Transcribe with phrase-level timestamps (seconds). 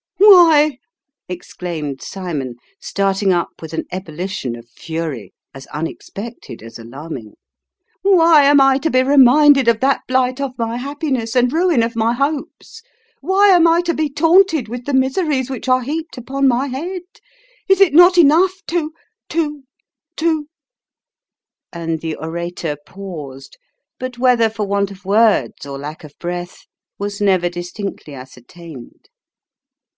[0.30, 0.78] "Why,"
[1.28, 7.34] exclaimed Cymon, starting up with an ebullition of fury, as unexpected as alarming,"
[8.02, 11.94] Why am I to be reminded of that blight of my happiness, and ruin of
[11.96, 12.82] my hopes?
[13.20, 17.02] Why am I to be taunted with the miseries which are heaped upon my head?
[17.68, 18.92] Is it not enough to
[19.30, 19.64] to
[20.16, 20.48] to"
[21.74, 23.58] and the orator paused;
[23.98, 26.64] but whether for want of words, or lack of breath,
[26.98, 29.08] was never distinctly ascertained.